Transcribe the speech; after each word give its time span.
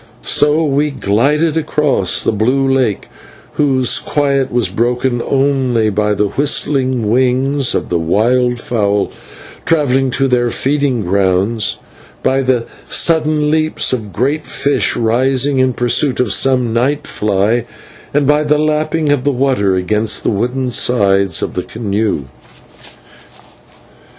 So 0.25 0.63
we 0.65 0.89
glided 0.89 1.55
across 1.57 2.23
the 2.23 2.31
blue 2.31 2.67
lake, 2.67 3.07
whose 3.53 3.99
quiet 3.99 4.51
was 4.51 4.67
broken 4.67 5.21
only 5.21 5.91
by 5.91 6.15
the 6.15 6.29
whistling 6.29 7.07
wings 7.11 7.75
of 7.75 7.89
the 7.89 7.99
wild 7.99 8.57
fowl 8.57 9.11
travelling 9.63 10.09
to 10.09 10.27
their 10.27 10.49
feeding 10.49 11.03
grounds, 11.03 11.77
by 12.23 12.41
the 12.41 12.65
sudden 12.89 13.51
leaps 13.51 13.93
of 13.93 14.11
great 14.11 14.43
fish 14.43 14.95
rising 14.97 15.59
in 15.59 15.71
pursuit 15.71 16.19
of 16.19 16.33
some 16.33 16.73
night 16.73 17.05
fly, 17.05 17.65
and 18.11 18.25
by 18.25 18.43
the 18.43 18.57
lapping 18.57 19.11
of 19.11 19.23
the 19.23 19.31
water 19.31 19.75
against 19.75 20.23
the 20.23 20.31
wooden 20.31 20.71
sides 20.71 21.43
of 21.43 21.53
the 21.53 21.61
canoe. 21.61 22.23